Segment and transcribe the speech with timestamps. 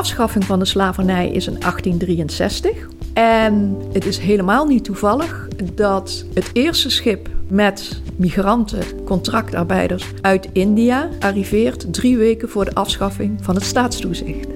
[0.00, 2.88] Afschaffing van de slavernij is in 1863.
[3.12, 11.08] En het is helemaal niet toevallig dat het eerste schip met migranten, contractarbeiders uit India
[11.18, 14.48] arriveert drie weken voor de afschaffing van het staatstoezicht.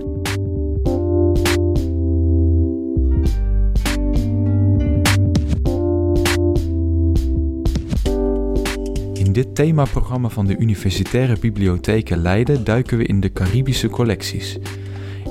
[9.13, 14.58] In dit themaprogramma van de Universitaire Bibliotheken Leiden duiken we in de Caribische collecties.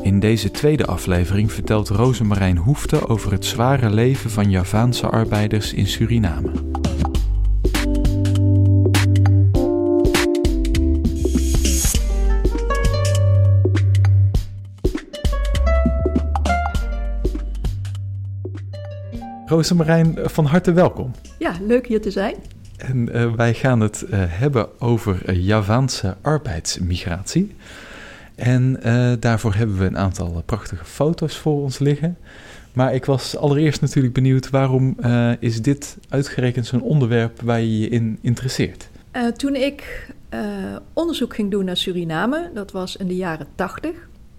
[0.04, 5.88] In deze tweede aflevering vertelt Rosemarijn Hoefte over het zware leven van Javaanse arbeiders in
[5.88, 6.52] Suriname.
[19.46, 21.12] Rosemarijn, van harte welkom.
[21.40, 22.36] Ja, leuk hier te zijn.
[22.78, 27.56] En uh, wij gaan het uh, hebben over Javaanse arbeidsmigratie.
[28.36, 28.80] En
[29.20, 32.18] daarvoor hebben we een aantal prachtige foto's voor ons liggen.
[32.74, 34.98] Maar ik was allereerst natuurlijk benieuwd waarom
[35.40, 38.90] is dit uitgerekend zo'n onderwerp waar je je in interesseert?
[39.36, 40.08] toen ik
[40.94, 43.92] onderzoek ging doen naar Suriname, dat was in de jaren 80,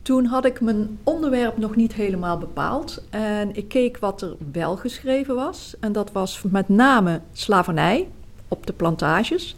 [0.02, 3.04] toen had ik mijn onderwerp nog niet helemaal bepaald.
[3.10, 5.74] En ik keek wat er wel geschreven was.
[5.80, 8.08] En dat was met name slavernij
[8.48, 9.56] op de plantages.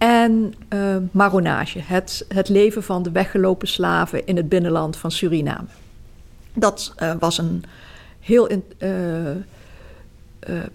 [0.00, 5.66] En uh, marronage, het, het leven van de weggelopen slaven in het binnenland van Suriname.
[6.54, 7.64] Dat uh, was een
[8.20, 8.58] heel uh,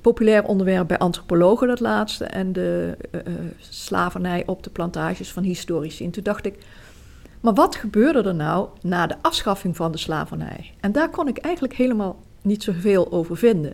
[0.02, 2.26] populair onderwerp bij antropologen, dat laatste.
[2.26, 2.98] En de
[3.60, 6.06] slavernij op de plantages van historici.
[6.06, 6.58] En toen dacht ik,
[7.42, 10.74] maar wat gebeurde er nou na de afschaffing van de slavernij?
[10.80, 13.74] En daar kon ik eigenlijk helemaal niet zoveel over vinden.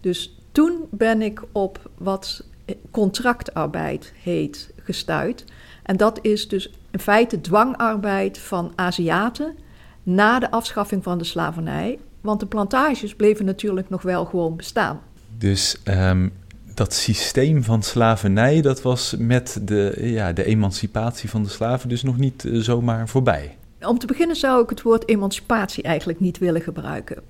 [0.00, 2.44] Dus toen ben ik op wat
[2.90, 5.44] contractarbeid heet gestuurd.
[5.82, 9.56] En dat is dus in feite dwangarbeid van Aziaten
[10.02, 11.98] na de afschaffing van de slavernij.
[12.20, 15.00] Want de plantages bleven natuurlijk nog wel gewoon bestaan.
[15.38, 16.32] Dus um,
[16.74, 22.02] dat systeem van slavernij, dat was met de, ja, de emancipatie van de slaven dus
[22.02, 23.56] nog niet uh, zomaar voorbij.
[23.80, 27.22] Om te beginnen zou ik het woord emancipatie eigenlijk niet willen gebruiken.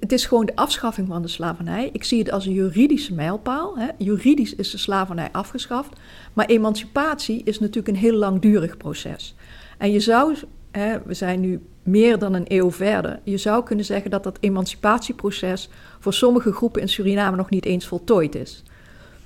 [0.00, 1.88] Het is gewoon de afschaffing van de slavernij.
[1.92, 3.78] Ik zie het als een juridische mijlpaal.
[3.78, 3.88] Hè.
[3.98, 5.98] Juridisch is de slavernij afgeschaft.
[6.32, 9.34] Maar emancipatie is natuurlijk een heel langdurig proces.
[9.78, 10.36] En je zou,
[10.70, 14.38] hè, we zijn nu meer dan een eeuw verder, je zou kunnen zeggen dat dat
[14.40, 18.62] emancipatieproces voor sommige groepen in Suriname nog niet eens voltooid is.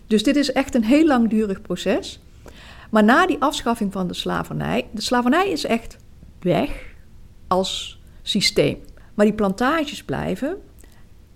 [0.07, 2.21] Dus dit is echt een heel langdurig proces.
[2.91, 5.97] Maar na die afschaffing van de slavernij, de slavernij is echt
[6.41, 6.95] weg
[7.47, 8.79] als systeem.
[9.21, 10.57] Maar die plantages blijven.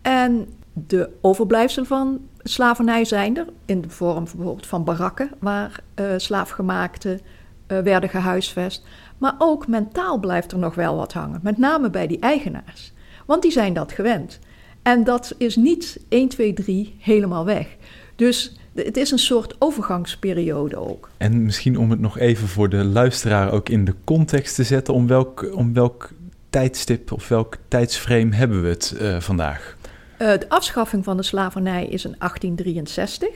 [0.03, 6.07] En de overblijfselen van slavernij zijn er in de vorm bijvoorbeeld van barakken waar uh,
[6.17, 7.21] slaafgemaakten
[7.69, 8.87] uh, werden gehuisvest.
[9.19, 12.93] Maar ook mentaal blijft er nog wel wat hangen, met name bij die eigenaars.
[13.27, 14.39] Want die zijn dat gewend.
[14.83, 17.77] En dat is niet 1, 2, 3 helemaal weg.
[18.17, 21.11] Dus het is een soort overgangsperiode ook.
[21.17, 24.95] En misschien om het nog even voor de luisteraar ook in de context te zetten,
[24.95, 26.11] om welk, om welk
[26.55, 29.77] tijdstip of welk tijdsframe hebben we het uh, vandaag?
[30.19, 33.29] Uh, de afschaffing van de slavernij is in 1863.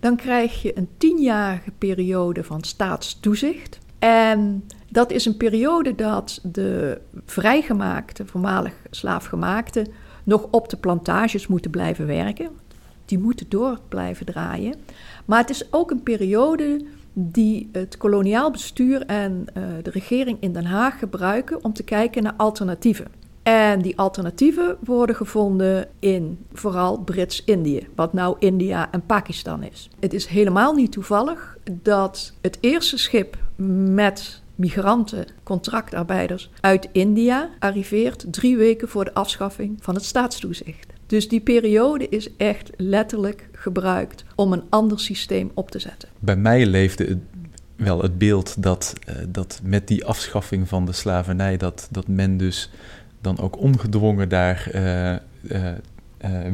[0.00, 3.78] Dan krijg je een tienjarige periode van staatstoezicht.
[3.98, 9.86] En dat is een periode dat de vrijgemaakte, voormalig slaafgemaakte,
[10.24, 12.50] nog op de plantages moeten blijven werken
[13.04, 14.74] die moeten door blijven draaien.
[15.24, 16.84] Maar het is ook een periode
[17.22, 22.22] die het koloniaal bestuur en uh, de regering in Den Haag gebruiken om te kijken
[22.22, 23.06] naar alternatieven.
[23.42, 29.90] En die alternatieven worden gevonden in vooral Brits-Indië, wat nou India en Pakistan is.
[30.00, 33.36] Het is helemaal niet toevallig dat het eerste schip
[33.94, 40.92] met migranten, contractarbeiders uit India arriveert drie weken voor de afschaffing van het staatstoezicht.
[41.06, 46.08] Dus die periode is echt letterlijk gebruikt om een ander systeem op te zetten.
[46.18, 47.18] Bij mij leefde het
[47.76, 52.36] wel het beeld dat, uh, dat met die afschaffing van de slavernij, dat, dat men
[52.36, 52.70] dus
[53.20, 55.12] dan ook ongedwongen daar uh,
[55.52, 55.72] uh,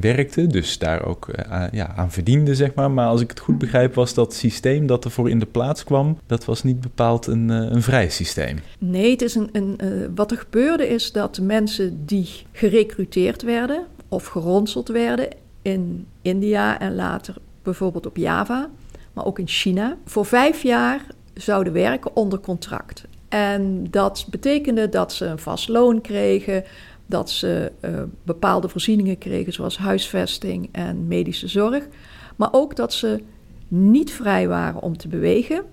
[0.00, 2.90] werkte, dus daar ook aan, ja, aan verdiende, zeg maar.
[2.90, 6.18] Maar als ik het goed begrijp, was dat systeem dat ervoor in de plaats kwam,
[6.26, 8.58] dat was niet bepaald een, een vrij systeem.
[8.78, 9.78] Nee, het is een, een
[10.14, 15.28] wat er gebeurde is dat mensen die gerecruiteerd werden, of geronseld werden
[15.66, 18.70] in India en later bijvoorbeeld op Java,
[19.12, 23.04] maar ook in China, voor vijf jaar zouden werken onder contract.
[23.28, 26.64] En dat betekende dat ze een vast loon kregen,
[27.06, 31.88] dat ze uh, bepaalde voorzieningen kregen, zoals huisvesting en medische zorg,
[32.36, 33.22] maar ook dat ze
[33.68, 35.64] niet vrij waren om te bewegen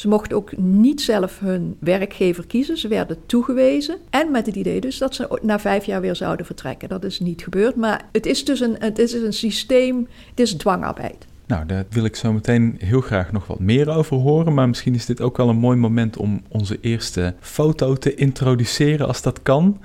[0.00, 2.78] Ze mochten ook niet zelf hun werkgever kiezen.
[2.78, 3.96] Ze werden toegewezen.
[4.10, 6.88] En met het idee dus dat ze na vijf jaar weer zouden vertrekken.
[6.88, 7.76] Dat is niet gebeurd.
[7.76, 11.26] Maar het is dus een, het is een systeem, het is dwangarbeid.
[11.46, 14.54] Nou, daar wil ik zo meteen heel graag nog wat meer over horen.
[14.54, 19.06] Maar misschien is dit ook wel een mooi moment om onze eerste foto te introduceren,
[19.06, 19.80] als dat kan.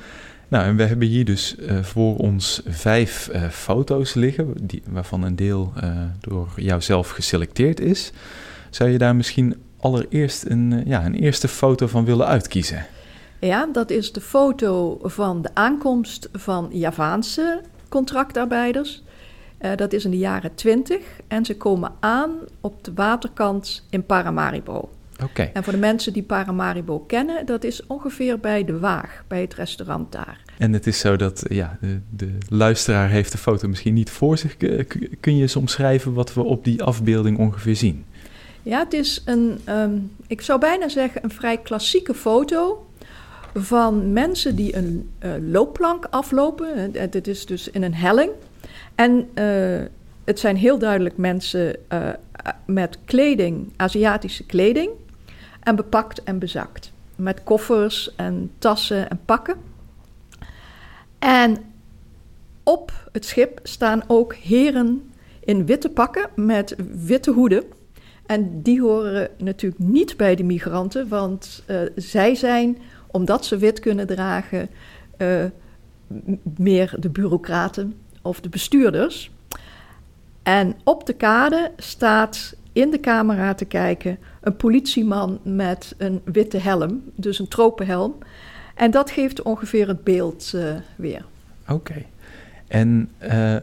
[0.48, 5.24] Nou, en we hebben hier dus uh, voor ons vijf uh, foto's liggen, die, waarvan
[5.24, 8.12] een deel uh, door jouzelf geselecteerd is.
[8.70, 12.86] Zou je daar misschien allereerst een, ja, een eerste foto van willen uitkiezen?
[13.40, 19.04] Ja, dat is de foto van de aankomst van Javaanse contractarbeiders.
[19.76, 20.98] dat is in de jaren 20
[21.28, 24.90] en ze komen aan op de waterkant in Paramaribo.
[25.24, 25.52] Okay.
[25.54, 29.54] En voor de mensen die Paramaribo kennen, dat is ongeveer bij de Waag, bij het
[29.54, 30.42] restaurant daar.
[30.58, 34.38] En het is zo dat ja, de, de luisteraar heeft de foto misschien niet voor
[34.38, 34.58] zich.
[35.20, 38.06] Kun je eens omschrijven wat we op die afbeelding ongeveer zien?
[38.66, 42.88] Ja, het is een, um, ik zou bijna zeggen, een vrij klassieke foto
[43.54, 46.94] van mensen die een uh, loopplank aflopen.
[46.94, 48.32] Het is dus in een helling.
[48.96, 49.86] En uh,
[50.24, 52.10] het zijn heel duidelijk mensen uh,
[52.66, 54.90] met kleding, Aziatische kleding
[55.60, 56.92] en bepakt en bezakt.
[57.16, 59.56] Met koffers en tassen en pakken.
[61.20, 61.58] En
[62.64, 65.12] op het schip staan ook heren
[65.44, 66.76] in witte pakken met
[67.06, 67.64] witte hoeden.
[68.26, 72.78] En die horen natuurlijk niet bij de migranten, want uh, zij zijn,
[73.08, 74.70] omdat ze wit kunnen dragen,
[75.18, 75.44] uh,
[76.58, 79.32] meer de bureaucraten of de bestuurders.
[80.44, 86.58] En op de kade staat in de camera te kijken een politieman met een witte
[86.58, 88.16] helm, dus een tropenhelm.
[88.76, 91.26] En dat geeft ongeveer het beeld uh, weer.
[91.68, 92.06] Oké.
[92.68, 93.10] En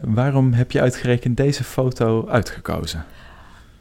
[0.01, 3.05] waarom heb je uitgerekend deze foto uitgekozen?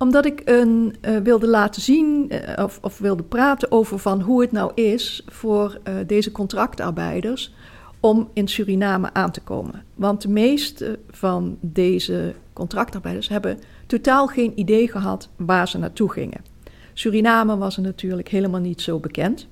[0.02, 4.52] Omdat ik een, uh, wilde laten zien of, of, wilde praten over van hoe het
[4.52, 7.54] nou is voor deze contractarbeiders
[8.00, 9.84] om in Suriname aan te komen.
[9.94, 16.44] Want de meeste van deze contractarbeiders hebben totaal geen idee gehad waar ze naartoe gingen.
[16.92, 19.48] Suriname was er natuurlijk helemaal niet zo bekend.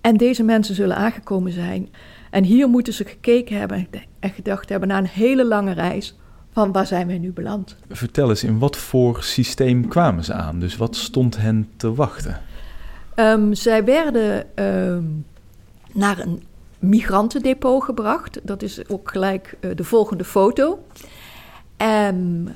[0.00, 1.88] En deze mensen zullen aangekomen zijn.
[2.30, 3.88] En hier moeten ze gekeken hebben
[4.20, 6.17] en gedacht hebben na een hele lange reis
[6.58, 7.76] van waar zijn wij nu beland.
[7.90, 10.58] Vertel eens, in wat voor systeem kwamen ze aan?
[10.58, 12.40] Dus wat stond hen te wachten?
[13.16, 15.26] Um, zij werden um,
[15.92, 16.42] naar een
[16.78, 18.40] migrantendepot gebracht.
[18.42, 20.84] Dat is ook gelijk uh, de volgende foto.
[21.76, 22.48] Um,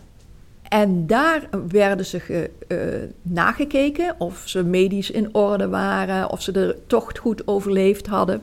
[0.62, 2.78] en daar werden ze ge, uh,
[3.22, 8.42] nagekeken of ze medisch in orde waren, of ze de tocht goed overleefd hadden.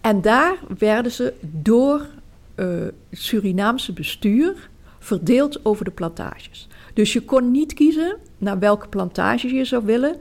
[0.00, 2.06] En daar werden ze door
[2.56, 6.68] uh, het Surinaamse bestuur verdeeld over de plantages.
[6.94, 10.16] Dus je kon niet kiezen naar welke plantage je zou willen,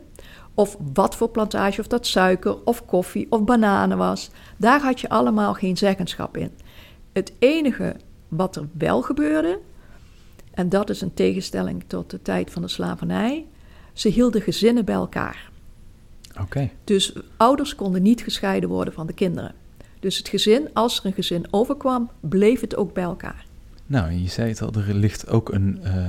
[0.53, 4.29] of wat voor plantage, of dat suiker of koffie of bananen was.
[4.57, 6.51] Daar had je allemaal geen zeggenschap in.
[7.11, 7.95] Het enige
[8.27, 9.59] wat er wel gebeurde,
[10.51, 13.45] en dat is een tegenstelling tot de tijd van de slavernij.
[13.93, 15.51] Ze hielden gezinnen bij elkaar.
[16.41, 16.71] Okay.
[16.83, 19.55] Dus ouders konden niet gescheiden worden van de kinderen.
[20.03, 23.45] Dus het gezin, als er een gezin overkwam, bleef het ook bij elkaar.
[23.85, 26.07] Nou, je zei het al, er ligt ook een uh,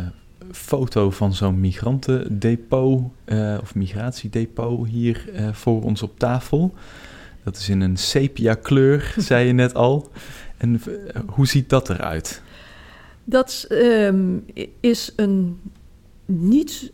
[0.53, 6.75] foto van zo'n migrantendepot uh, of migratiedepot hier uh, voor ons op tafel.
[7.45, 10.11] Dat is in een sepia kleur, zei je net al.
[10.57, 10.81] En
[11.27, 12.43] hoe ziet dat eruit?
[13.25, 14.45] Dat um,
[14.81, 15.61] is een
[16.25, 16.93] niet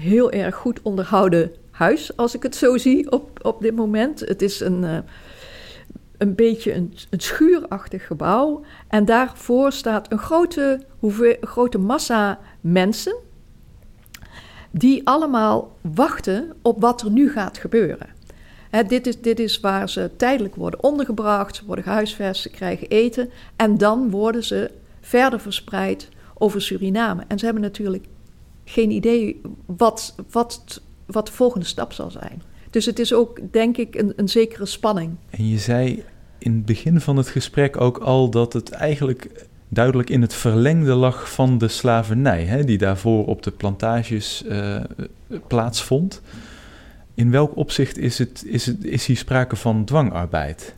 [0.00, 4.20] heel erg goed onderhouden huis, als ik het zo zie op, op dit moment.
[4.20, 5.04] Het is een,
[6.20, 8.64] een beetje een, een schuurachtig gebouw.
[8.88, 13.14] En daarvoor staat een grote, hoeveel, grote massa mensen.
[14.70, 18.08] Die allemaal wachten op wat er nu gaat gebeuren.
[18.86, 23.30] Dit, is, dit is waar ze tijdelijk worden ondergebracht, ze worden gehuisvest, ze krijgen eten.
[23.56, 27.24] En dan worden ze verder verspreid over Suriname.
[27.28, 28.04] En ze hebben natuurlijk
[28.64, 32.42] geen idee wat, wat, wat de volgende stap zal zijn.
[32.70, 35.16] Dus het is ook, denk ik, een, een zekere spanning.
[35.30, 36.04] En je zei
[36.40, 40.94] in het begin van het gesprek ook al dat het eigenlijk duidelijk in het verlengde
[40.94, 44.76] lag van de slavernij, hè, die daarvoor op de plantages uh,
[45.46, 46.22] plaatsvond.
[47.14, 50.74] In welk opzicht is, het, is, het, is hier sprake van dwangarbeid?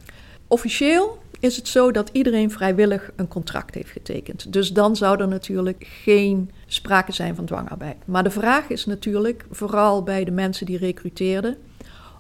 [0.47, 4.53] Officieel is het zo dat iedereen vrijwillig een contract heeft getekend.
[4.53, 7.97] Dus dan zou er natuurlijk geen sprake zijn van dwangarbeid.
[8.05, 11.57] Maar de vraag is natuurlijk, vooral bij de mensen die recruteerden,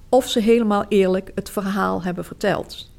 [0.08, 2.90] of ze helemaal eerlijk het verhaal hebben verteld.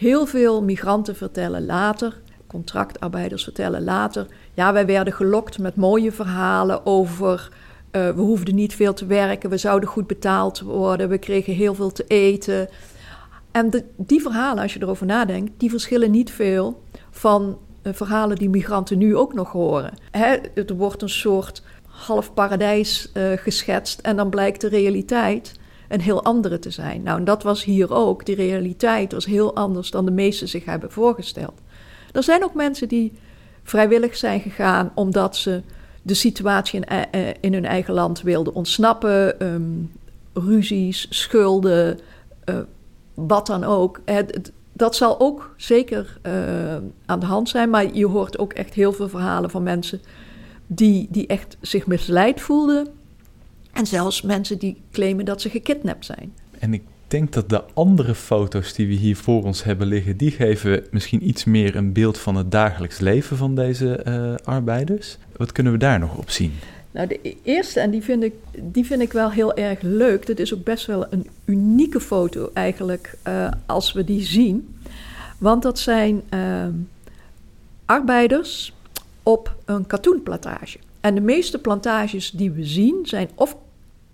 [0.00, 6.86] Heel veel migranten vertellen later, contractarbeiders vertellen later, ja, wij werden gelokt met mooie verhalen
[6.86, 7.50] over
[7.96, 11.74] Uh, we hoefden niet veel te werken, we zouden goed betaald worden, we kregen heel
[11.74, 12.68] veel te eten.
[13.50, 18.48] En die verhalen, als je erover nadenkt, die verschillen niet veel van uh, verhalen die
[18.48, 19.94] migranten nu ook nog horen.
[20.10, 20.36] Hè,
[20.76, 25.59] wordt een soort half paradijs uh, geschetst en dan blijkt de realiteit
[25.90, 27.02] een heel andere te zijn.
[27.02, 28.26] Nou, en dat was hier ook.
[28.26, 31.60] Die realiteit was heel anders dan de meesten zich hebben voorgesteld.
[32.12, 33.12] Er zijn ook mensen die
[33.62, 35.62] vrijwillig zijn gegaan omdat ze
[36.02, 39.46] de situatie in, uh, in hun eigen land wilden ontsnappen.
[39.46, 39.92] Um,
[40.32, 41.98] ruzies, schulden,
[42.44, 42.56] uh,
[43.14, 44.00] wat dan ook.
[44.04, 46.18] Het, dat zal ook zeker
[47.06, 47.70] aan de hand zijn.
[47.70, 50.00] Maar je hoort ook echt heel veel verhalen van mensen
[50.66, 52.99] die, die echt zich misleid voelden.
[53.72, 56.32] En zelfs mensen die claimen dat ze gekidnapt zijn.
[56.58, 60.30] En ik denk dat de andere foto's die we hier voor ons hebben liggen, die
[60.30, 65.18] geven misschien iets meer een beeld van het dagelijks leven van deze uh, arbeiders.
[65.36, 66.52] Wat kunnen we daar nog op zien?
[66.90, 70.26] Nou, de eerste, en die vind, ik, die vind ik wel heel erg leuk.
[70.26, 74.76] Dat is ook best wel een unieke foto eigenlijk, uh, als we die zien.
[75.38, 76.66] Want dat zijn uh,
[77.84, 78.72] arbeiders
[79.22, 80.78] op een katoenplantage.
[81.00, 83.56] En de meeste plantages die we zien zijn of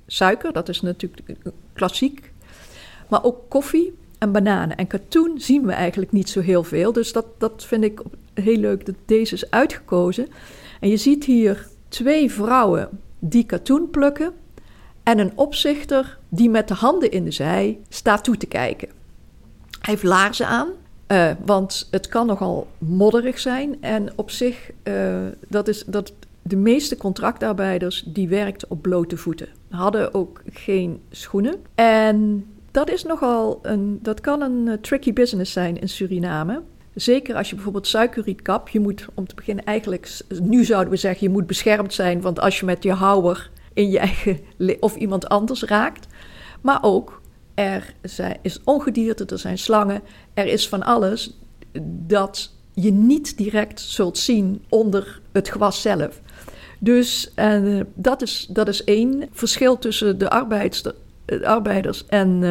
[0.06, 1.36] suiker, dat is natuurlijk
[1.72, 2.32] klassiek,
[3.08, 4.76] maar ook koffie en bananen.
[4.76, 6.92] En katoen zien we eigenlijk niet zo heel veel.
[6.92, 8.00] Dus dat, dat vind ik
[8.34, 10.28] heel leuk dat deze is uitgekozen.
[10.80, 12.88] En je ziet hier twee vrouwen
[13.18, 14.32] die katoen plukken
[15.02, 18.88] en een opzichter die met de handen in de zij staat toe te kijken.
[19.80, 20.68] Hij heeft laarzen aan,
[21.08, 23.82] uh, want het kan nogal modderig zijn.
[23.82, 25.16] En op zich, uh,
[25.48, 26.12] dat is dat
[26.48, 29.48] de meeste contractarbeiders die werkten op blote voeten.
[29.68, 31.54] Hadden ook geen schoenen.
[31.74, 36.62] En dat is nogal een, dat kan een uh, tricky business zijn in Suriname.
[36.94, 40.98] Zeker als je bijvoorbeeld suikerriet kap, je moet om te beginnen eigenlijk, nu zouden we
[40.98, 44.38] zeggen, je moet beschermd zijn, want als je met je houwer in je eigen
[44.80, 46.06] of iemand anders raakt,
[46.60, 47.20] maar ook
[47.54, 50.02] er zijn, is ongedierte, er zijn slangen,
[50.34, 51.38] er is van alles
[52.06, 56.20] dat je niet direct zult zien onder het gewas zelf.
[56.78, 60.28] Dus uh, dat, is, dat is één verschil tussen de,
[61.24, 62.50] de arbeiders en, uh,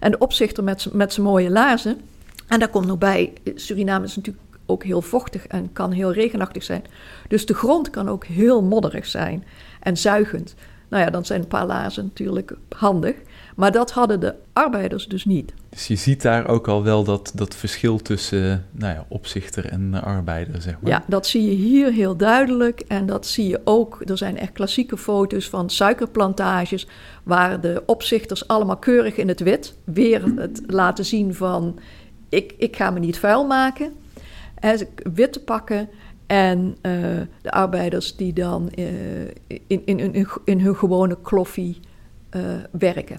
[0.00, 2.00] en de opzichter met, met zijn mooie laarzen.
[2.46, 6.62] En daar komt nog bij, Suriname is natuurlijk ook heel vochtig en kan heel regenachtig
[6.62, 6.84] zijn.
[7.28, 9.44] Dus de grond kan ook heel modderig zijn
[9.80, 10.54] en zuigend.
[10.88, 13.14] Nou ja, dan zijn een paar laarzen natuurlijk handig.
[13.56, 15.52] Maar dat hadden de arbeiders dus niet.
[15.72, 20.02] Dus je ziet daar ook al wel dat, dat verschil tussen nou ja, opzichter en
[20.02, 20.90] arbeider, zeg maar.
[20.90, 22.80] Ja, dat zie je hier heel duidelijk.
[22.80, 26.86] En dat zie je ook, er zijn echt klassieke foto's van suikerplantages...
[27.22, 29.74] waar de opzichters allemaal keurig in het wit...
[29.84, 31.78] weer het laten zien van,
[32.28, 33.92] ik, ik ga me niet vuil maken.
[34.54, 35.88] En witte pakken
[36.26, 36.92] en uh,
[37.42, 38.86] de arbeiders die dan uh,
[39.46, 41.80] in, in, in, hun gewone kloffie
[42.36, 43.18] uh, werken.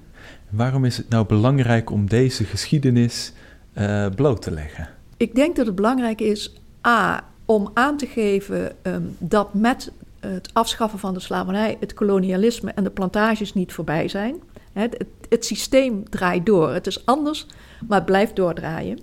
[0.53, 3.33] Waarom is het nou belangrijk om deze geschiedenis
[3.77, 4.89] uh, bloot te leggen?
[5.17, 6.53] Ik denk dat het belangrijk is,
[6.87, 12.71] a, om aan te geven um, dat met het afschaffen van de slavernij het kolonialisme
[12.71, 14.35] en de plantages niet voorbij zijn.
[14.73, 16.73] Het, het, het systeem draait door.
[16.73, 17.45] Het is anders,
[17.87, 18.99] maar het blijft doordraaien.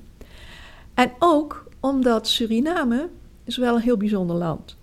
[0.95, 3.09] En ook omdat Suriname
[3.45, 4.77] is wel een heel bijzonder land.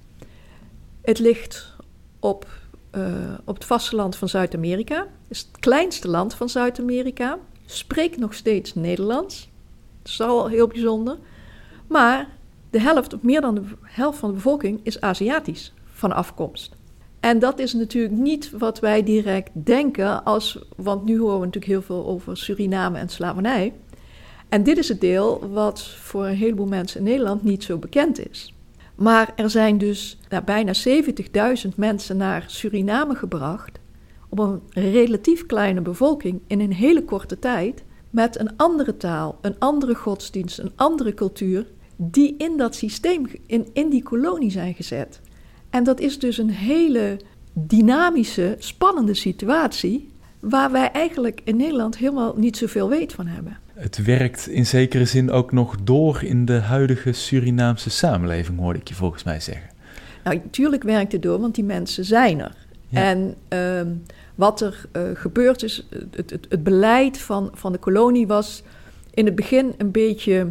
[1.02, 1.76] Het ligt
[2.20, 2.48] op
[3.46, 5.08] op het vasteland van Zuid-Amerika.
[5.27, 7.38] Is het kleinste land van Zuid-Amerika.
[7.66, 9.50] Spreekt nog steeds Nederlands.
[10.01, 11.18] Dat is al heel bijzonder.
[11.88, 12.27] Maar
[12.70, 16.75] de helft, of meer dan de helft van de bevolking, is Aziatisch van afkomst.
[17.20, 21.72] En dat is natuurlijk niet wat wij direct denken, als, want nu horen we natuurlijk
[21.72, 23.74] heel veel over Suriname en slavernij.
[24.50, 28.30] En dit is het deel wat voor een heleboel mensen in Nederland niet zo bekend
[28.30, 28.54] is.
[28.98, 30.74] Maar er zijn dus nou, bijna
[31.68, 33.80] 70.000 mensen naar Suriname gebracht.
[34.30, 37.84] Op een relatief kleine bevolking in een hele korte tijd.
[38.10, 41.66] Met een andere taal, een andere godsdienst, een andere cultuur.
[41.96, 45.22] Die in dat systeem, in, in die kolonie zijn gezet.
[45.70, 47.20] En dat is dus een hele
[47.54, 50.10] dynamische, spannende situatie.
[50.39, 55.06] Waar wij eigenlijk in Nederland helemaal niet zoveel weet van hebben het werkt in zekere
[55.06, 59.70] zin ook nog door in de huidige Surinaamse samenleving, hoorde ik je volgens mij zeggen.
[60.24, 62.56] Nou, natuurlijk werkt het door, want die mensen zijn er.
[62.88, 63.02] Ja.
[63.04, 63.94] En uh,
[64.36, 68.64] wat er uh, gebeurd is, het, het, het, beleid van, van de kolonie was
[69.14, 70.48] in het begin een beetje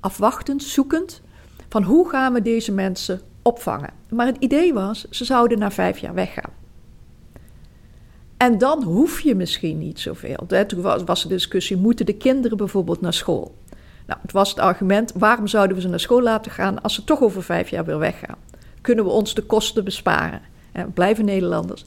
[0.00, 1.22] afwachtend, zoekend.
[1.68, 3.90] Van hoe gaan we deze mensen opvangen?
[4.10, 6.50] Maar het idee was, ze zouden na vijf jaar weggaan.
[8.36, 10.46] En dan hoef je misschien niet zoveel.
[10.66, 13.54] Toen was de discussie, moeten de kinderen bijvoorbeeld naar school?
[14.06, 17.04] Nou, het was het argument, waarom zouden we ze naar school laten gaan als ze
[17.04, 18.38] toch over vijf jaar weer weggaan?
[18.80, 20.40] Kunnen we ons de kosten besparen?
[20.72, 21.84] En blijven Nederlanders.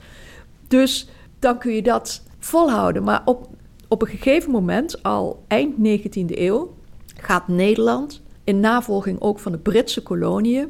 [0.68, 1.08] Dus
[1.40, 3.04] dan kun je dat volhouden.
[3.04, 3.48] Maar op,
[3.88, 6.74] op een gegeven moment, al eind 19e eeuw,
[7.22, 10.70] gaat Nederland, in navolging ook van de Britse koloniën,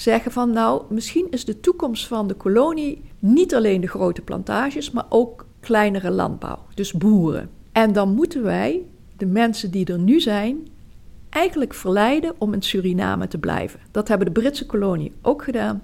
[0.00, 4.90] zeggen van nou, misschien is de toekomst van de kolonie niet alleen de grote plantages,
[4.90, 7.50] maar ook kleinere landbouw, dus boeren.
[7.72, 8.82] En dan moeten wij
[9.16, 10.68] de mensen die er nu zijn
[11.28, 13.80] eigenlijk verleiden om in Suriname te blijven.
[13.90, 15.82] Dat hebben de Britse kolonie ook gedaan.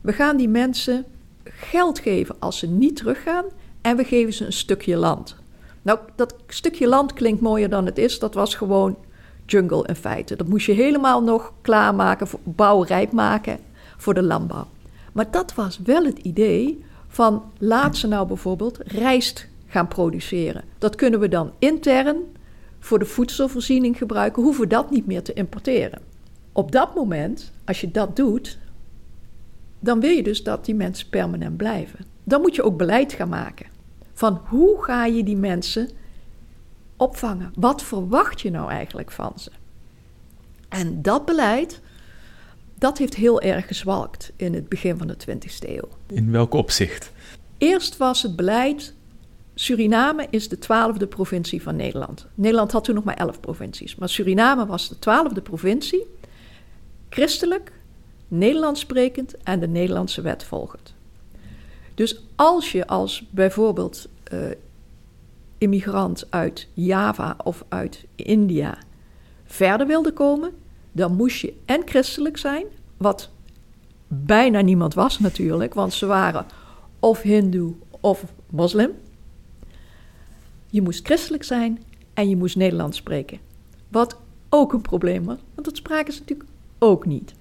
[0.00, 1.04] We gaan die mensen
[1.44, 3.44] geld geven als ze niet teruggaan
[3.80, 5.36] en we geven ze een stukje land.
[5.82, 8.18] Nou, dat stukje land klinkt mooier dan het is.
[8.18, 8.96] Dat was gewoon
[9.50, 10.36] jungle in feite.
[10.36, 13.58] Dat moest je helemaal nog klaarmaken, bouwrijp maken
[13.96, 14.66] voor de landbouw.
[15.12, 20.64] Maar dat was wel het idee van laat ze nou bijvoorbeeld rijst gaan produceren.
[20.78, 22.16] Dat kunnen we dan intern
[22.78, 26.00] voor de voedselvoorziening gebruiken, hoeven we dat niet meer te importeren.
[26.52, 28.58] Op dat moment, als je dat doet,
[29.80, 32.04] dan wil je dus dat die mensen permanent blijven.
[32.24, 33.66] Dan moet je ook beleid gaan maken.
[34.12, 35.88] Van hoe ga je die mensen
[36.98, 37.52] opvangen?
[37.54, 39.50] Wat verwacht je nou eigenlijk van ze?
[40.68, 41.80] En dat beleid,
[42.74, 45.88] dat heeft heel erg gezwalkt in het begin van de 20e eeuw.
[46.06, 47.12] In welk opzicht?
[47.58, 48.94] Eerst was het beleid
[49.60, 52.26] Suriname is de twaalfde provincie van Nederland.
[52.34, 56.06] Nederland had toen nog maar elf provincies, maar Suriname was de twaalfde provincie,
[57.08, 57.72] christelijk,
[58.28, 60.94] Nederlands sprekend en de Nederlandse wet volgend.
[61.94, 64.40] Dus als je als bijvoorbeeld uh,
[65.58, 68.78] immigrant uit Java of uit India
[69.44, 70.52] verder wilde komen,
[70.92, 73.30] dan moest je en christelijk zijn, wat
[74.06, 76.46] bijna niemand was natuurlijk, want ze waren
[76.98, 78.90] of hindoe of moslim.
[80.66, 81.82] Je moest christelijk zijn
[82.14, 83.38] en je moest Nederlands spreken.
[83.88, 84.16] Wat
[84.48, 86.48] ook een probleem was, want dat spraken ze natuurlijk
[86.78, 87.34] ook niet.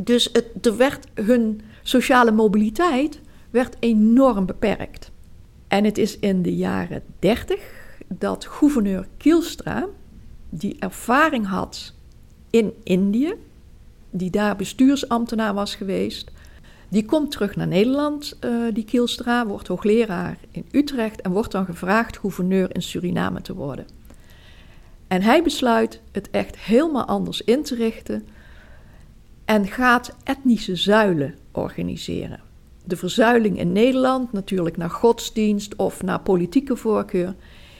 [0.00, 5.10] Dus het, er werd hun sociale mobiliteit werd enorm beperkt.
[5.70, 7.60] En het is in de jaren 30
[8.08, 9.86] dat gouverneur Kielstra,
[10.48, 11.94] die ervaring had
[12.50, 13.34] in Indië,
[14.10, 16.30] die daar bestuursambtenaar was geweest,
[16.88, 21.64] die komt terug naar Nederland, uh, die Kielstra, wordt hoogleraar in Utrecht en wordt dan
[21.64, 23.86] gevraagd gouverneur in Suriname te worden.
[25.08, 28.26] En hij besluit het echt helemaal anders in te richten
[29.44, 32.49] en gaat etnische zuilen organiseren.
[32.84, 37.34] De verzuiling in Nederland, natuurlijk naar godsdienst of naar politieke voorkeur.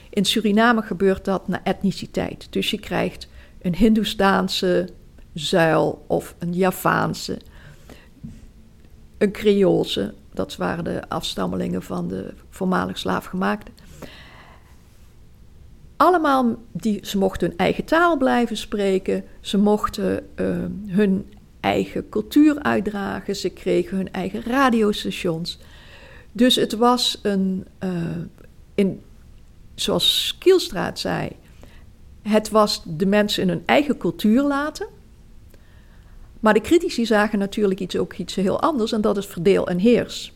[0.09, 2.47] In Suriname gebeurt dat naar etniciteit.
[2.49, 3.27] Dus je krijgt
[3.61, 4.89] een Hindoestaanse
[5.33, 7.37] zuil of een Javaanse
[9.21, 10.13] een Creoolse.
[10.33, 13.73] Dat waren de afstammelingen van de voormalig slaafgemaakten.
[15.97, 19.23] Allemaal, die, ze mochten hun eigen taal blijven spreken.
[19.39, 20.47] Ze mochten uh,
[20.87, 23.35] hun eigen cultuur uitdragen.
[23.35, 25.59] Ze kregen hun eigen radiostations.
[26.31, 27.91] Dus het was een, uh,
[28.75, 29.01] in,
[29.75, 31.29] zoals Kielstraat zei,
[32.21, 34.87] het was de mensen in hun eigen cultuur laten.
[36.39, 39.77] Maar de critici zagen natuurlijk iets, ook iets heel anders en dat is verdeel en
[39.77, 40.33] heers.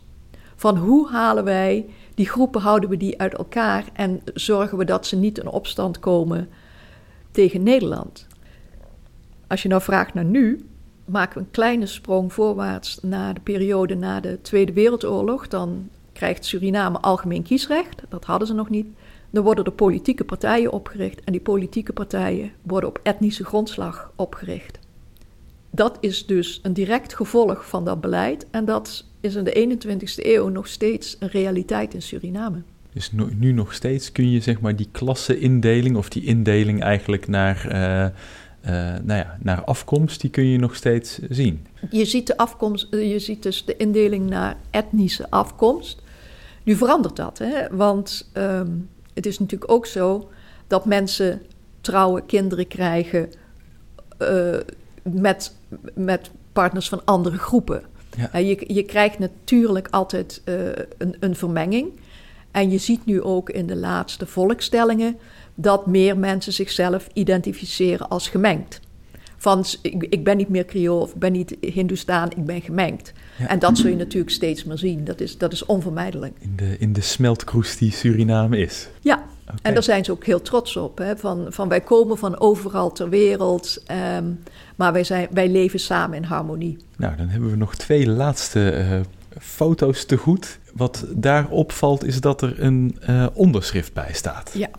[0.56, 5.08] Van hoe halen wij die groepen, houden we die uit elkaar en zorgen we dat
[5.08, 6.50] ze niet in opstand komen
[7.32, 8.28] tegen Nederland?
[9.48, 10.66] Als je nou vraagt naar nu,
[11.06, 15.48] maken we een kleine sprong voorwaarts naar de periode na de Tweede Wereldoorlog.
[15.48, 18.88] Dan krijgt Suriname algemeen kiesrecht, dat hadden ze nog niet.
[19.30, 24.80] Dan worden er politieke partijen opgericht en die politieke partijen worden op etnische grondslag opgericht
[25.76, 28.46] dat is dus een direct gevolg van dat beleid.
[28.52, 32.62] En dat is in de 21ste eeuw nog steeds een realiteit in Suriname.
[32.94, 37.68] Dus nu nog steeds kun je zeg maar die klasseindeling of die indeling eigenlijk naar,
[37.72, 38.08] uh,
[38.68, 38.72] uh,
[39.04, 41.66] nou ja, naar afkomst, die kun je nog steeds zien.
[41.90, 46.02] Je ziet, de afkomst, eh, je ziet dus de indeling naar etnische afkomst.
[46.64, 47.76] Nu verandert dat, hè?
[47.76, 50.30] want um, het is natuurlijk ook zo
[50.68, 51.42] dat mensen
[51.82, 53.30] trouwen, kinderen krijgen,
[54.20, 54.58] uh,
[55.02, 55.56] met,
[55.94, 57.84] met partners van andere groepen.
[58.18, 58.38] Ja.
[58.38, 60.56] Je, je krijgt natuurlijk altijd uh,
[60.98, 61.92] een, een vermenging.
[62.52, 65.18] En je ziet nu ook in de laatste volkstellingen
[65.56, 68.80] dat meer mensen zichzelf identificeren als gemengd.
[69.38, 73.14] Van ik, ik ben niet meer Creool of ik ben niet Hindoestaan, ik ben gemengd.
[73.40, 73.48] Ja.
[73.48, 75.04] En dat zul je natuurlijk steeds meer zien.
[75.04, 76.38] Dat is, dat is onvermijdelijk.
[76.40, 78.88] In de, in de smeltkroes die Suriname is.
[79.02, 79.60] Ja, Okay.
[79.62, 80.98] En daar zijn ze ook heel trots op.
[80.98, 81.18] Hè?
[81.18, 83.84] Van, van wij komen van overal ter wereld,
[84.18, 84.44] um,
[84.76, 86.78] maar wij, zijn, wij leven samen in harmonie.
[86.98, 89.00] Nou, dan hebben we nog twee laatste uh,
[89.40, 90.60] foto's te goed.
[90.74, 94.52] Wat daar opvalt is dat er een uh, onderschrift bij staat.
[94.54, 94.70] Ja,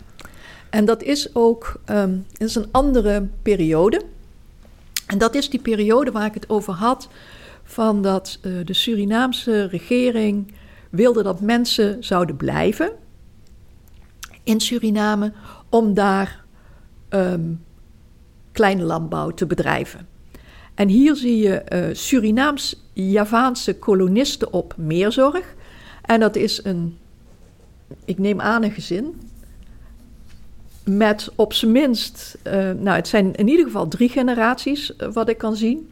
[0.69, 4.01] en dat is ook um, is een andere periode.
[5.07, 7.09] En dat is die periode waar ik het over had,
[7.63, 10.53] van dat uh, de Surinaamse regering
[10.89, 12.91] wilde dat mensen zouden blijven
[14.43, 15.33] in Suriname
[15.69, 16.43] om daar
[17.09, 17.53] ehm,
[18.51, 20.07] kleine landbouw te bedrijven.
[20.75, 25.55] En hier zie je uh, Surinaams-Javaanse kolonisten op meerzorg.
[26.01, 26.97] En dat is een,
[28.05, 29.21] ik neem aan een gezin,
[30.87, 35.29] met op zijn minst, uh, nou het zijn in ieder geval drie generaties uh, wat
[35.29, 35.91] ik kan zien.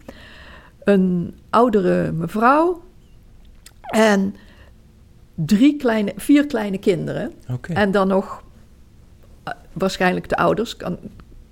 [0.83, 2.83] Een oudere mevrouw
[3.81, 4.35] en
[5.35, 7.33] drie kleine, vier kleine kinderen.
[7.51, 7.75] Okay.
[7.75, 8.43] En dan nog
[9.47, 10.97] uh, waarschijnlijk de ouders, kan,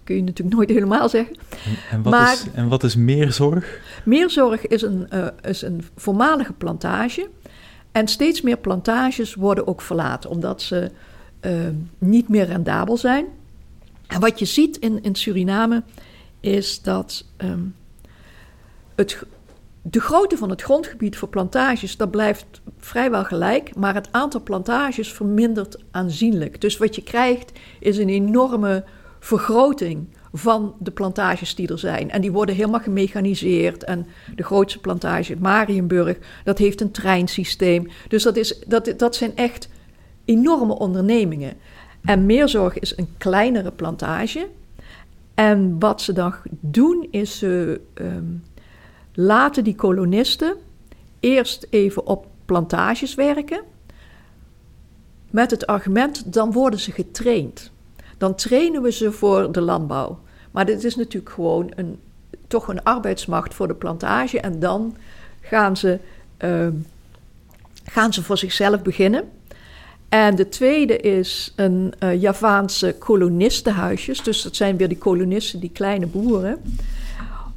[0.03, 1.35] kun je natuurlijk nooit helemaal zeggen.
[1.35, 3.79] En, en, wat, maar, is, en wat is meerzorg?
[4.05, 5.07] Meerzorg is een,
[5.41, 7.29] is een voormalige plantage.
[7.91, 10.91] En steeds meer plantages worden ook verlaten, omdat ze
[11.97, 13.25] niet meer rendabel zijn.
[14.07, 15.83] En wat je ziet in, in Suriname
[16.39, 17.75] is dat um,
[18.95, 19.25] het,
[19.81, 22.45] de grootte van het grondgebied voor plantages, dat blijft
[22.77, 26.61] vrijwel gelijk, maar het aantal plantages vermindert aanzienlijk.
[26.61, 28.83] Dus wat je krijgt is een enorme
[29.19, 32.11] vergroting van de plantages die er zijn.
[32.11, 33.83] En die worden helemaal gemechaniseerd.
[33.83, 37.87] En de grootste plantage, Marienburg, dat heeft een treinsysteem.
[38.07, 39.69] Dus dat, is, dat, dat zijn echt
[40.25, 41.53] enorme ondernemingen.
[42.05, 44.47] En Meerzorg is een kleinere plantage.
[45.33, 48.43] En wat ze dan doen, is ze um,
[49.13, 50.55] laten die kolonisten
[51.19, 53.61] eerst even op plantages werken.
[55.29, 57.71] Met het argument, dan worden ze getraind.
[58.17, 60.19] Dan trainen we ze voor de landbouw.
[60.51, 61.99] Maar dit is natuurlijk gewoon een,
[62.47, 64.39] toch een arbeidsmacht voor de plantage.
[64.39, 64.95] En dan
[65.41, 65.99] gaan ze,
[66.39, 66.67] uh,
[67.83, 69.29] gaan ze voor zichzelf beginnen.
[70.13, 74.23] En de tweede is een uh, Javaanse kolonistenhuisjes.
[74.23, 76.57] Dus dat zijn weer die kolonisten, die kleine boeren.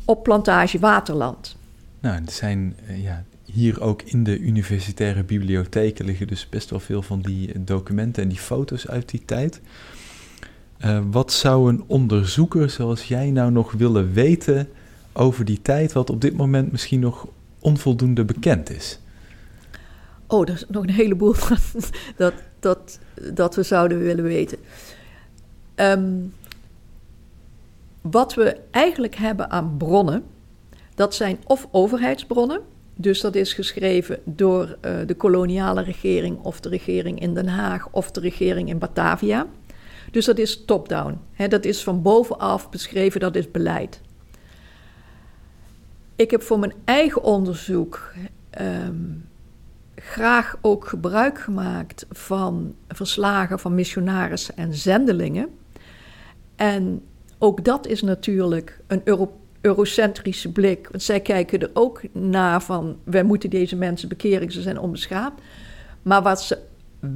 [0.05, 1.57] Op plantage Waterland.
[2.01, 6.81] Nou, er zijn uh, ja, hier ook in de universitaire bibliotheken liggen dus best wel
[6.81, 9.61] veel van die documenten en die foto's uit die tijd.
[11.11, 14.69] Wat zou een onderzoeker zoals jij nou nog willen weten
[15.12, 17.27] over die tijd, wat op dit moment misschien nog
[17.59, 18.99] onvoldoende bekend is?
[20.27, 21.35] Oh, er is nog een heleboel
[22.17, 22.99] dat, dat,
[23.33, 24.59] dat we zouden willen weten.
[25.77, 26.35] Um,
[28.01, 30.25] wat we eigenlijk hebben aan bronnen,
[30.95, 32.61] dat zijn of overheidsbronnen,
[32.95, 37.89] dus dat is geschreven door uh, de koloniale regering of de regering in Den Haag
[37.91, 39.47] of de regering in Batavia.
[40.11, 41.19] Dus dat is top-down.
[41.49, 44.01] Dat is van bovenaf beschreven, dat is beleid.
[46.17, 48.12] Ik heb voor mijn eigen onderzoek
[48.61, 49.26] um,
[50.07, 55.49] graag ook gebruik gemaakt van verslagen van missionarissen en zendelingen.
[56.57, 57.03] En
[57.38, 60.88] ook dat is natuurlijk een Euro eurocentrische blik.
[60.90, 62.97] Want zij kijken er ook naar van...
[63.05, 65.40] wij moeten deze mensen bekeren, ze zijn onbeschaamd.
[66.03, 66.59] Maar wat ze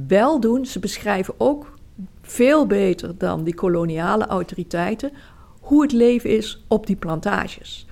[0.07, 1.73] wel doen, ze beschrijven ook
[2.21, 5.11] veel beter dan die koloniale autoriteiten
[5.59, 7.85] hoe het leven is op die plantages.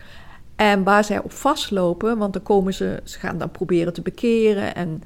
[0.59, 4.75] En waar zij op vastlopen, want dan komen ze, ze gaan dan proberen te bekeren
[4.75, 5.03] en,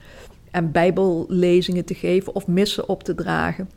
[0.52, 3.70] en bijbellezingen te geven of missen op te dragen.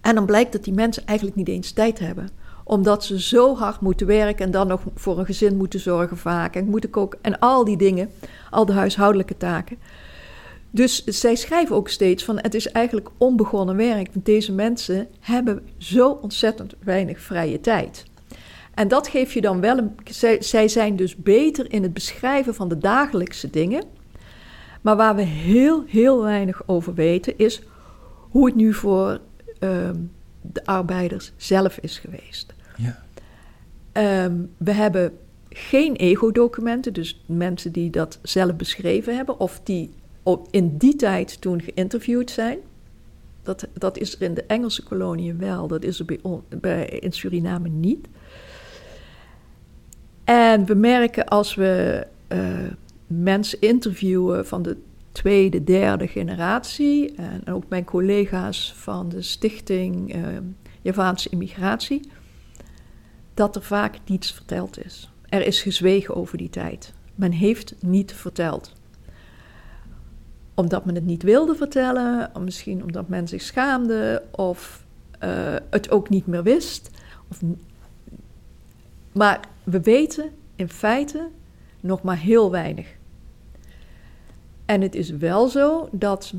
[0.00, 2.28] En dan blijkt dat die mensen eigenlijk niet eens tijd hebben
[2.64, 6.54] omdat ze zo hard moeten werken en dan nog voor een gezin moeten zorgen vaak.
[6.54, 8.10] En moeten koken en al die dingen,
[8.50, 9.78] al de huishoudelijke taken.
[10.70, 14.08] Dus zij schrijven ook steeds van het is eigenlijk onbegonnen werk.
[14.12, 18.04] Want deze mensen hebben zo ontzettend weinig vrije tijd.
[18.78, 19.96] En dat geeft je dan wel een.
[20.04, 23.84] Zij, zij zijn dus beter in het beschrijven van de dagelijkse dingen.
[24.80, 27.62] Maar waar we heel, heel weinig over weten, is
[28.30, 29.20] hoe het nu voor
[29.60, 29.90] uh,
[30.40, 32.54] de arbeiders zelf is geweest.
[32.76, 33.02] Ja.
[34.24, 39.90] Um, we hebben geen ego-documenten, dus mensen die dat zelf beschreven hebben, of die
[40.50, 42.58] in die tijd toen geïnterviewd zijn.
[43.42, 46.20] Dat, dat is er in de Engelse koloniën wel, dat is er bij,
[46.60, 48.08] bij, in Suriname niet.
[50.28, 52.40] En we merken als we uh,
[53.06, 54.76] mensen interviewen van de
[55.12, 60.22] tweede, derde generatie, en ook mijn collega's van de Stichting uh,
[60.82, 62.10] Javaanse Immigratie,
[63.34, 65.10] dat er vaak niets verteld is.
[65.28, 66.92] Er is gezwegen over die tijd.
[67.14, 68.72] Men heeft niet verteld
[70.54, 74.84] omdat men het niet wilde vertellen, of misschien omdat men zich schaamde of
[75.24, 76.90] uh, het ook niet meer wist.
[77.28, 77.40] Of...
[79.12, 81.28] Maar we weten in feite
[81.80, 82.96] nog maar heel weinig.
[84.64, 86.34] En het is wel zo dat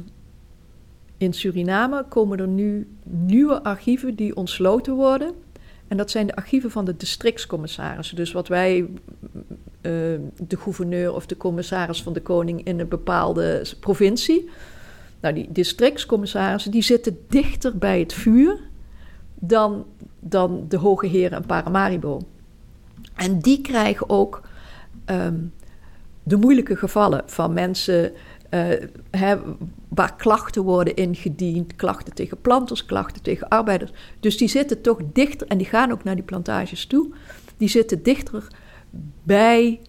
[1.17, 5.33] in Suriname komen er nu nieuwe archieven die ontsloten worden.
[5.87, 8.15] En dat zijn de archieven van de districtscommissarissen.
[8.15, 8.89] Dus wat wij
[9.81, 14.49] de gouverneur of de commissaris van de koning in een bepaalde provincie.
[15.21, 18.59] Nou, die districtscommissarissen die zitten dichter bij het vuur
[19.35, 19.85] dan,
[20.19, 22.21] dan de hoge heren in Paramaribo.
[23.19, 24.41] En die krijgen ook
[25.05, 25.37] ehm,
[26.23, 28.11] de moeilijke gevallen van mensen
[28.49, 29.33] uh,
[29.87, 33.91] waar klachten worden ingediend, klachten tegen planters, klachten tegen arbeiders.
[34.19, 37.09] Dus die zitten toch dichter, en die gaan ook naar die plantages toe,
[37.57, 38.47] die zitten dichter
[39.23, 39.79] bij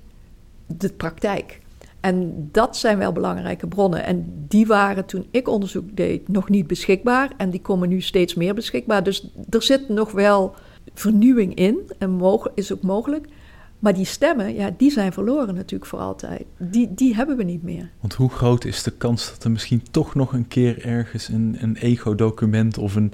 [0.66, 1.60] de praktijk.
[2.00, 4.04] En dat zijn wel belangrijke bronnen.
[4.04, 7.32] En die waren toen ik onderzoek deed nog niet beschikbaar.
[7.36, 9.02] En die komen nu steeds meer beschikbaar.
[9.02, 10.54] Dus er zit nog wel
[10.94, 11.92] vernieuwing in.
[11.98, 12.20] En
[12.54, 13.26] is ook mogelijk.
[13.78, 16.44] Maar die stemmen, ja, die zijn verloren natuurlijk voor altijd.
[16.58, 17.90] Die, die hebben we niet meer.
[18.00, 21.56] Want hoe groot is de kans dat er misschien toch nog een keer ergens een,
[21.60, 23.12] een ego-document of een,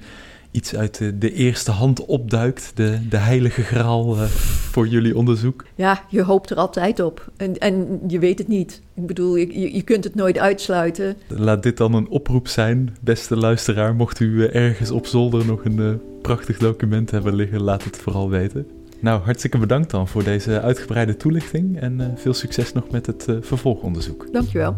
[0.56, 4.22] iets uit de, de, eerste hand opduikt, de, de heilige graal uh,
[4.70, 5.64] voor jullie onderzoek?
[5.74, 7.30] Ja, je hoopt er altijd op.
[7.36, 8.82] En, en je weet het niet.
[8.94, 11.16] Ik bedoel, je, je kunt het nooit uitsluiten.
[11.28, 13.94] Laat dit dan een oproep zijn, beste luisteraar.
[13.94, 15.90] Mocht u uh, ergens op zolder nog een uh,
[16.22, 18.66] prachtig document hebben liggen, laat het vooral weten.
[19.00, 24.32] Nou, hartstikke bedankt dan voor deze uitgebreide toelichting en veel succes nog met het vervolgonderzoek.
[24.32, 24.76] Dankjewel.